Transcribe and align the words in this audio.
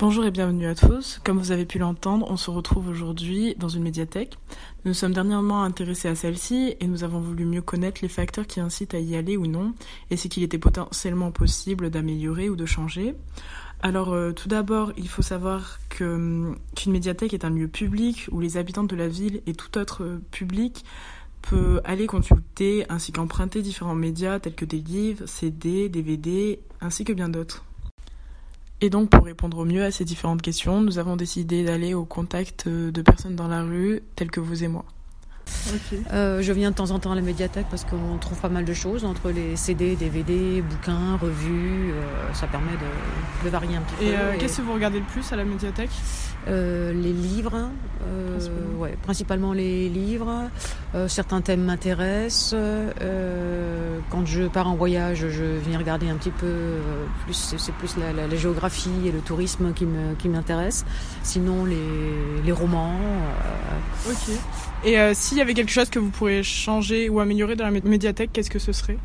Bonjour 0.00 0.24
et 0.24 0.30
bienvenue 0.30 0.68
à 0.68 0.76
tous. 0.76 1.20
Comme 1.24 1.38
vous 1.38 1.50
avez 1.50 1.64
pu 1.64 1.80
l'entendre, 1.80 2.30
on 2.30 2.36
se 2.36 2.52
retrouve 2.52 2.86
aujourd'hui 2.86 3.56
dans 3.58 3.68
une 3.68 3.82
médiathèque. 3.82 4.38
Nous 4.84 4.94
sommes 4.94 5.12
dernièrement 5.12 5.64
intéressés 5.64 6.06
à 6.06 6.14
celle-ci 6.14 6.76
et 6.78 6.86
nous 6.86 7.02
avons 7.02 7.18
voulu 7.18 7.44
mieux 7.44 7.62
connaître 7.62 7.98
les 8.00 8.08
facteurs 8.08 8.46
qui 8.46 8.60
incitent 8.60 8.94
à 8.94 9.00
y 9.00 9.16
aller 9.16 9.36
ou 9.36 9.48
non 9.48 9.74
et 10.10 10.16
ce 10.16 10.28
qu'il 10.28 10.44
était 10.44 10.56
potentiellement 10.56 11.32
possible 11.32 11.90
d'améliorer 11.90 12.48
ou 12.48 12.54
de 12.54 12.64
changer. 12.64 13.16
Alors 13.82 14.12
euh, 14.12 14.30
tout 14.30 14.48
d'abord, 14.48 14.92
il 14.96 15.08
faut 15.08 15.22
savoir 15.22 15.80
que, 15.88 16.54
qu'une 16.76 16.92
médiathèque 16.92 17.34
est 17.34 17.44
un 17.44 17.50
lieu 17.50 17.66
public 17.66 18.28
où 18.30 18.38
les 18.38 18.56
habitants 18.56 18.84
de 18.84 18.94
la 18.94 19.08
ville 19.08 19.42
et 19.48 19.52
tout 19.52 19.76
autre 19.78 20.20
public 20.30 20.84
peut 21.42 21.80
aller 21.82 22.06
consulter 22.06 22.86
ainsi 22.88 23.10
qu'emprunter 23.10 23.62
différents 23.62 23.96
médias 23.96 24.38
tels 24.38 24.54
que 24.54 24.64
des 24.64 24.78
livres, 24.78 25.26
CD, 25.26 25.88
DVD, 25.88 26.60
ainsi 26.80 27.02
que 27.02 27.12
bien 27.12 27.28
d'autres. 27.28 27.64
Et 28.80 28.90
donc 28.90 29.10
pour 29.10 29.24
répondre 29.24 29.58
au 29.58 29.64
mieux 29.64 29.82
à 29.82 29.90
ces 29.90 30.04
différentes 30.04 30.42
questions, 30.42 30.80
nous 30.80 30.98
avons 30.98 31.16
décidé 31.16 31.64
d'aller 31.64 31.94
au 31.94 32.04
contact 32.04 32.68
de 32.68 33.02
personnes 33.02 33.36
dans 33.36 33.48
la 33.48 33.62
rue 33.62 34.02
telles 34.14 34.30
que 34.30 34.40
vous 34.40 34.62
et 34.62 34.68
moi. 34.68 34.84
Euh, 36.12 36.42
je 36.42 36.52
viens 36.52 36.70
de 36.70 36.76
temps 36.76 36.90
en 36.90 36.98
temps 36.98 37.12
à 37.12 37.14
la 37.14 37.20
médiathèque 37.20 37.66
parce 37.70 37.84
qu'on 37.84 38.18
trouve 38.18 38.38
pas 38.38 38.48
mal 38.48 38.64
de 38.64 38.74
choses 38.74 39.04
entre 39.04 39.30
les 39.30 39.56
CD, 39.56 39.96
DVD, 39.96 40.62
bouquins, 40.62 41.16
revues. 41.16 41.92
Euh, 41.92 42.32
ça 42.32 42.46
permet 42.46 42.72
de, 43.44 43.48
varier 43.48 43.76
un 43.76 43.80
petit 43.82 43.94
peu. 43.96 44.04
Et 44.04 44.16
euh, 44.16 44.36
qu'est-ce 44.38 44.58
que 44.58 44.62
vous 44.62 44.74
regardez 44.74 45.00
le 45.00 45.06
plus 45.06 45.30
à 45.32 45.36
la 45.36 45.44
médiathèque? 45.44 45.90
Les 46.46 47.12
livres. 47.12 47.70
Ouais, 48.78 48.96
principalement 49.02 49.52
les 49.52 49.88
livres. 49.88 50.50
certains 51.08 51.40
thèmes 51.40 51.64
m'intéressent. 51.64 52.54
quand 54.10 54.26
je 54.26 54.44
pars 54.44 54.68
en 54.68 54.76
voyage, 54.76 55.26
je 55.28 55.44
viens 55.44 55.78
regarder 55.78 56.08
un 56.08 56.16
petit 56.16 56.30
peu 56.30 56.76
plus. 57.24 57.54
C'est 57.56 57.74
plus 57.74 57.96
la, 57.96 58.36
géographie 58.36 58.90
et 59.06 59.12
le 59.12 59.20
tourisme 59.20 59.72
qui 59.72 60.28
m'intéressent. 60.28 60.84
Sinon, 61.22 61.64
les, 61.64 61.76
les 62.44 62.52
romans. 62.52 62.98
ok. 64.08 64.34
Et 64.84 64.96
si 65.14 65.36
y 65.36 65.40
avait 65.40 65.54
quelque 65.54 65.72
chose 65.72 65.90
que 65.90 65.98
vous 65.98 66.10
pourriez 66.10 66.42
changer 66.42 67.08
ou 67.08 67.20
améliorer 67.20 67.56
dans 67.56 67.64
la 67.64 67.80
médiathèque, 67.82 68.30
qu'est-ce 68.32 68.50
que 68.50 68.58
ce 68.58 68.72
serait? 68.72 68.98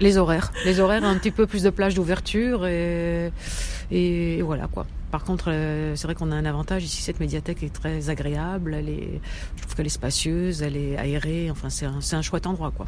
Les 0.00 0.18
horaires. 0.18 0.52
Les 0.64 0.80
horaires, 0.80 1.04
un 1.04 1.16
petit 1.16 1.30
peu 1.30 1.46
plus 1.46 1.62
de 1.62 1.70
plage 1.70 1.94
d'ouverture 1.94 2.66
et, 2.66 4.42
voilà 4.42 4.66
quoi. 4.66 4.86
Par 5.10 5.24
contre, 5.24 5.50
euh, 5.50 5.94
c'est 5.94 6.06
vrai 6.06 6.14
qu'on 6.14 6.32
a 6.32 6.34
un 6.34 6.44
avantage 6.44 6.84
ici. 6.84 7.00
Cette 7.00 7.20
médiathèque 7.20 7.62
est 7.62 7.72
très 7.72 8.10
agréable. 8.10 8.74
Elle 8.74 8.88
est, 8.88 9.20
je 9.56 9.62
trouve 9.62 9.76
qu'elle 9.76 9.86
est 9.86 9.88
spacieuse, 9.88 10.62
elle 10.62 10.76
est 10.76 10.98
aérée. 10.98 11.50
Enfin, 11.50 11.70
c'est 11.70 11.86
un, 11.86 12.00
un 12.12 12.22
chouette 12.22 12.46
endroit, 12.46 12.72
quoi. 12.72 12.86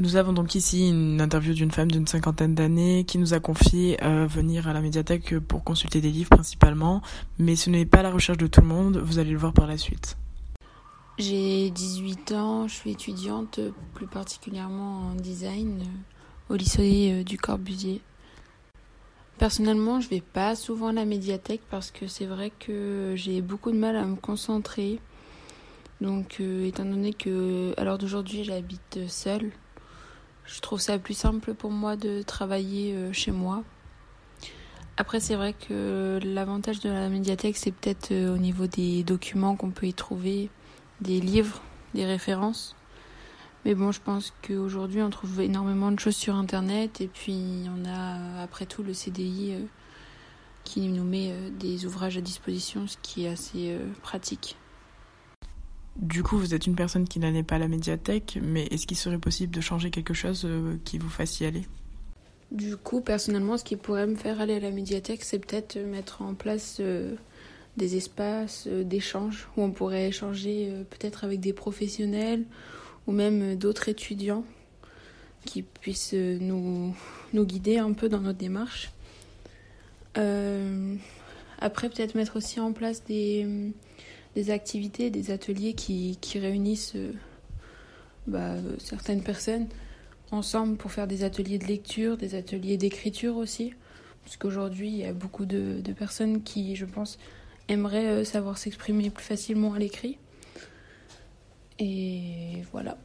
Nous 0.00 0.16
avons 0.16 0.32
donc 0.32 0.56
ici 0.56 0.88
une 0.88 1.20
interview 1.20 1.54
d'une 1.54 1.70
femme 1.70 1.90
d'une 1.90 2.06
cinquantaine 2.08 2.54
d'années 2.54 3.04
qui 3.04 3.18
nous 3.18 3.32
a 3.32 3.38
confié 3.38 3.96
euh, 4.02 4.26
venir 4.26 4.66
à 4.66 4.72
la 4.72 4.80
médiathèque 4.80 5.38
pour 5.38 5.62
consulter 5.62 6.00
des 6.00 6.10
livres 6.10 6.30
principalement, 6.30 7.00
mais 7.38 7.54
ce 7.54 7.70
n'est 7.70 7.86
pas 7.86 8.02
la 8.02 8.10
recherche 8.10 8.38
de 8.38 8.48
tout 8.48 8.60
le 8.60 8.66
monde, 8.66 8.96
vous 8.96 9.20
allez 9.20 9.30
le 9.30 9.38
voir 9.38 9.52
par 9.52 9.68
la 9.68 9.78
suite. 9.78 10.16
J'ai 11.18 11.70
18 11.70 12.32
ans, 12.32 12.68
je 12.68 12.74
suis 12.74 12.90
étudiante 12.90 13.60
plus 13.94 14.06
particulièrement 14.06 15.10
en 15.10 15.14
design 15.14 15.80
euh, 15.80 16.54
au 16.54 16.56
lycée 16.56 17.12
euh, 17.12 17.24
du 17.24 17.38
Corbusier. 17.38 18.00
Personnellement, 19.38 20.00
je 20.00 20.08
vais 20.08 20.20
pas 20.20 20.56
souvent 20.56 20.88
à 20.88 20.92
la 20.92 21.04
médiathèque 21.04 21.62
parce 21.70 21.90
que 21.90 22.06
c'est 22.06 22.26
vrai 22.26 22.50
que 22.50 23.14
j'ai 23.16 23.40
beaucoup 23.42 23.70
de 23.70 23.78
mal 23.78 23.96
à 23.96 24.04
me 24.04 24.16
concentrer. 24.16 25.00
Donc, 26.00 26.40
étant 26.40 26.84
donné 26.84 27.12
que 27.12 27.74
à 27.76 27.84
l'heure 27.84 27.98
d'aujourd'hui 27.98 28.44
j'habite 28.44 29.08
seule, 29.08 29.52
je 30.46 30.60
trouve 30.60 30.80
ça 30.80 30.98
plus 30.98 31.14
simple 31.14 31.54
pour 31.54 31.70
moi 31.70 31.96
de 31.96 32.22
travailler 32.22 32.94
euh, 32.94 33.12
chez 33.12 33.30
moi. 33.30 33.62
Après, 34.96 35.18
c'est 35.18 35.34
vrai 35.34 35.54
que 35.54 36.20
l'avantage 36.22 36.80
de 36.80 36.90
la 36.90 37.08
médiathèque, 37.08 37.56
c'est 37.56 37.72
peut-être 37.72 38.12
euh, 38.12 38.34
au 38.34 38.38
niveau 38.38 38.66
des 38.66 39.02
documents 39.02 39.56
qu'on 39.56 39.70
peut 39.70 39.86
y 39.86 39.94
trouver, 39.94 40.50
des 41.04 41.20
livres, 41.20 41.62
des 41.94 42.04
références. 42.04 42.74
Mais 43.64 43.74
bon, 43.74 43.92
je 43.92 44.00
pense 44.00 44.32
qu'aujourd'hui, 44.46 45.00
on 45.02 45.10
trouve 45.10 45.40
énormément 45.40 45.92
de 45.92 45.98
choses 45.98 46.16
sur 46.16 46.34
Internet. 46.34 47.00
Et 47.00 47.08
puis, 47.08 47.64
on 47.68 47.84
a, 47.88 48.42
après 48.42 48.66
tout, 48.66 48.82
le 48.82 48.92
CDI 48.92 49.52
euh, 49.52 49.60
qui 50.64 50.88
nous 50.88 51.04
met 51.04 51.32
des 51.58 51.86
ouvrages 51.86 52.18
à 52.18 52.20
disposition, 52.20 52.86
ce 52.86 52.96
qui 53.02 53.24
est 53.24 53.28
assez 53.28 53.78
pratique. 54.02 54.56
Du 55.96 56.24
coup, 56.24 56.36
vous 56.36 56.54
êtes 56.54 56.66
une 56.66 56.74
personne 56.74 57.06
qui 57.06 57.20
n'allait 57.20 57.44
pas 57.44 57.56
à 57.56 57.58
la 57.58 57.68
médiathèque, 57.68 58.38
mais 58.42 58.64
est-ce 58.66 58.86
qu'il 58.86 58.96
serait 58.96 59.18
possible 59.18 59.54
de 59.54 59.60
changer 59.60 59.90
quelque 59.90 60.14
chose 60.14 60.44
euh, 60.44 60.76
qui 60.84 60.98
vous 60.98 61.08
fasse 61.08 61.38
y 61.40 61.46
aller? 61.46 61.62
Du 62.50 62.76
coup, 62.76 63.00
personnellement, 63.00 63.56
ce 63.56 63.64
qui 63.64 63.76
pourrait 63.76 64.06
me 64.06 64.16
faire 64.16 64.40
aller 64.40 64.56
à 64.56 64.60
la 64.60 64.70
médiathèque, 64.70 65.22
c'est 65.22 65.38
peut-être 65.38 65.78
mettre 65.78 66.22
en 66.22 66.34
place 66.34 66.78
euh, 66.80 67.14
des 67.76 67.96
espaces 67.96 68.64
euh, 68.66 68.84
d'échange 68.84 69.48
où 69.56 69.62
on 69.62 69.70
pourrait 69.70 70.08
échanger 70.08 70.72
peut-être 70.90 71.24
avec 71.24 71.40
des 71.40 71.52
professionnels 71.52 72.44
ou 73.06 73.12
même 73.12 73.56
d'autres 73.56 73.88
étudiants 73.88 74.44
qui 75.44 75.62
puissent 75.62 76.14
nous, 76.14 76.94
guider 77.34 77.78
un 77.78 77.92
peu 77.92 78.08
dans 78.08 78.20
notre 78.20 78.38
démarche. 78.38 78.90
après, 80.14 81.88
peut-être 81.90 82.14
mettre 82.14 82.36
aussi 82.36 82.60
en 82.60 82.72
place 82.72 83.04
des 83.04 83.72
activités, 84.48 85.10
des 85.10 85.30
ateliers 85.30 85.74
qui, 85.74 86.18
réunissent 86.34 86.94
euh, 86.96 87.12
bah, 88.26 88.56
certaines 88.78 89.22
personnes 89.22 89.66
ensemble 90.30 90.76
pour 90.76 90.90
faire 90.90 91.06
des 91.06 91.22
ateliers 91.24 91.58
de 91.58 91.66
lecture, 91.66 92.16
des 92.16 92.34
ateliers 92.34 92.76
d'écriture 92.76 93.36
aussi. 93.36 93.72
Parce 94.24 94.36
qu'aujourd'hui, 94.36 94.88
il 94.88 94.96
y 94.96 95.04
a 95.04 95.12
beaucoup 95.12 95.44
de, 95.44 95.80
personnes 95.96 96.42
qui, 96.42 96.76
je 96.76 96.86
pense, 96.86 97.18
aimeraient 97.68 98.06
euh, 98.06 98.24
savoir 98.24 98.58
s'exprimer 98.58 99.10
plus 99.10 99.24
facilement 99.24 99.74
à 99.74 99.78
l'écrit. 99.78 100.18
Et 101.78 102.62
voilà. 102.72 102.98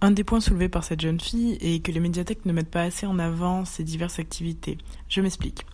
Un 0.00 0.10
des 0.10 0.24
points 0.24 0.40
soulevés 0.40 0.68
par 0.68 0.84
cette 0.84 1.00
jeune 1.00 1.20
fille 1.20 1.56
est 1.60 1.82
que 1.82 1.90
les 1.90 2.00
médiathèques 2.00 2.44
ne 2.44 2.52
mettent 2.52 2.70
pas 2.70 2.82
assez 2.82 3.06
en 3.06 3.18
avant 3.18 3.64
ces 3.64 3.82
diverses 3.82 4.18
activités. 4.18 4.76
Je 5.08 5.20
m'explique. 5.20 5.64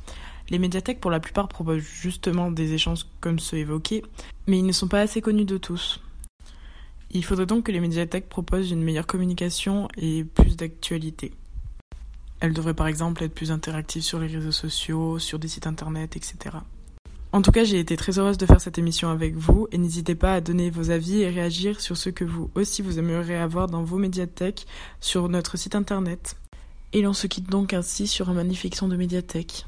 Les 0.49 0.59
médiathèques, 0.59 1.01
pour 1.01 1.11
la 1.11 1.21
plupart, 1.21 1.49
proposent 1.49 1.83
justement 1.83 2.51
des 2.51 2.73
échanges 2.73 3.07
comme 3.21 3.39
ceux 3.39 3.59
évoqués, 3.59 4.03
mais 4.47 4.59
ils 4.59 4.67
ne 4.67 4.73
sont 4.73 4.89
pas 4.89 5.01
assez 5.01 5.21
connus 5.21 5.45
de 5.45 5.59
tous. 5.59 6.01
Il 7.11 7.25
faudrait 7.25 7.47
donc 7.47 7.67
que 7.67 7.73
les 7.73 7.81
médiathèques 7.81 8.29
proposent 8.29 8.71
une 8.71 8.83
meilleure 8.83 9.07
communication 9.07 9.89
et 9.97 10.25
plus 10.25 10.57
d'actualité. 10.57 11.33
Elles 12.43 12.53
devraient 12.53 12.75
par 12.75 12.89
exemple 12.89 13.23
être 13.23 13.33
plus 13.33 13.53
interactives 13.53 14.03
sur 14.03 14.19
les 14.19 14.27
réseaux 14.27 14.51
sociaux, 14.51 15.21
sur 15.21 15.39
des 15.39 15.47
sites 15.47 15.69
internet, 15.69 16.17
etc. 16.17 16.57
En 17.31 17.41
tout 17.41 17.53
cas, 17.53 17.63
j'ai 17.63 17.79
été 17.79 17.97
très 17.97 18.19
heureuse 18.19 18.37
de 18.37 18.47
faire 18.47 18.61
cette 18.61 18.79
émission 18.79 19.11
avec 19.11 19.37
vous 19.37 19.69
et 19.71 19.79
n'hésitez 19.79 20.17
pas 20.17 20.35
à 20.35 20.41
donner 20.41 20.69
vos 20.69 20.91
avis 20.91 21.21
et 21.21 21.31
réagir 21.31 21.81
sur 21.81 21.97
ce 21.97 22.11
que 22.11 22.25
vous 22.25 22.51
aussi 22.57 22.83
vous 22.83 22.99
aimeriez 22.99 23.37
avoir 23.37 23.69
dans 23.69 23.85
vos 23.85 23.97
médiathèques 23.97 24.67
sur 25.01 25.29
notre 25.29 25.57
site 25.57 25.77
internet. 25.77 26.37
Et 26.93 27.03
l'on 27.03 27.13
se 27.13 27.29
quitte 27.29 27.49
donc 27.49 27.75
ainsi 27.75 28.09
sur 28.09 28.29
un 28.29 28.35
magnifique 28.35 28.75
son 28.75 28.89
de 28.89 28.97
médiathèque. 28.97 29.65